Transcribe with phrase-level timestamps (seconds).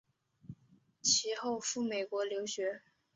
[1.03, 2.81] 其后赴美国留学。